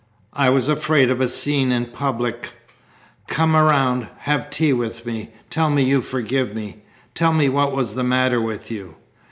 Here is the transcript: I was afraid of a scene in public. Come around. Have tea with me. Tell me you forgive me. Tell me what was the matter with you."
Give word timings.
I 0.33 0.49
was 0.49 0.67
afraid 0.67 1.11
of 1.11 1.21
a 1.21 1.27
scene 1.27 1.71
in 1.71 1.85
public. 1.85 2.49
Come 3.27 3.55
around. 3.55 4.07
Have 4.21 4.49
tea 4.49 4.73
with 4.73 5.05
me. 5.05 5.29
Tell 5.51 5.69
me 5.69 5.83
you 5.83 6.01
forgive 6.01 6.55
me. 6.55 6.81
Tell 7.13 7.33
me 7.33 7.49
what 7.49 7.71
was 7.71 7.93
the 7.93 8.03
matter 8.03 8.41
with 8.41 8.71
you." 8.71 8.95